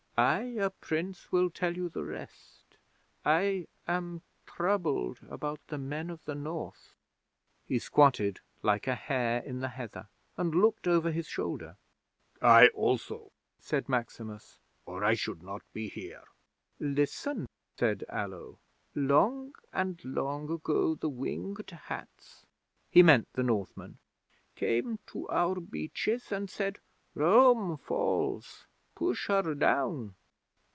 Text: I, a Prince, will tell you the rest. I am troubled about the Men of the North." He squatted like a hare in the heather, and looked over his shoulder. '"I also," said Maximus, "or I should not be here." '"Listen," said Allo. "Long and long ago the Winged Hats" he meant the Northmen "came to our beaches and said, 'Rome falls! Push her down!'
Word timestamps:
I, 0.17 0.53
a 0.59 0.69
Prince, 0.69 1.31
will 1.31 1.49
tell 1.49 1.75
you 1.75 1.89
the 1.89 2.03
rest. 2.03 2.77
I 3.25 3.65
am 3.87 4.21
troubled 4.45 5.17
about 5.27 5.65
the 5.65 5.79
Men 5.79 6.11
of 6.11 6.23
the 6.25 6.35
North." 6.35 6.93
He 7.65 7.79
squatted 7.79 8.39
like 8.61 8.85
a 8.85 8.93
hare 8.93 9.39
in 9.41 9.61
the 9.61 9.69
heather, 9.69 10.09
and 10.37 10.53
looked 10.53 10.87
over 10.87 11.09
his 11.09 11.25
shoulder. 11.25 11.75
'"I 12.39 12.67
also," 12.67 13.31
said 13.57 13.89
Maximus, 13.89 14.59
"or 14.85 15.03
I 15.03 15.15
should 15.15 15.41
not 15.41 15.63
be 15.73 15.89
here." 15.89 16.25
'"Listen," 16.79 17.47
said 17.75 18.03
Allo. 18.07 18.59
"Long 18.93 19.53
and 19.73 19.99
long 20.05 20.51
ago 20.51 20.93
the 20.93 21.09
Winged 21.09 21.67
Hats" 21.85 22.45
he 22.91 23.01
meant 23.01 23.27
the 23.33 23.41
Northmen 23.41 23.97
"came 24.53 24.99
to 25.07 25.27
our 25.29 25.55
beaches 25.59 26.31
and 26.31 26.47
said, 26.47 26.77
'Rome 27.15 27.75
falls! 27.75 28.67
Push 28.93 29.29
her 29.29 29.55
down!' 29.55 30.13